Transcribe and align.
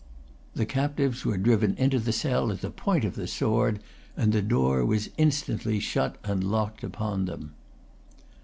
The 0.55 0.65
captives 0.65 1.25
were 1.25 1.37
driven 1.37 1.75
into 1.75 1.99
the 1.99 2.11
cell 2.11 2.51
at 2.51 2.61
the 2.61 2.71
point 2.71 3.05
of 3.05 3.13
the 3.13 3.27
sword, 3.27 3.79
and 4.17 4.33
the 4.33 4.41
door 4.41 4.83
was 4.83 5.11
instantly 5.15 5.79
shut 5.79 6.17
and 6.23 6.43
locked 6.43 6.83
upon 6.83 7.25
them. 7.25 7.53